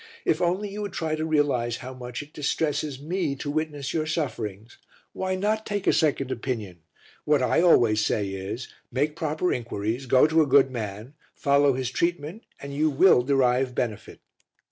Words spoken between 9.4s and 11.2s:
inquiries, go to a good man,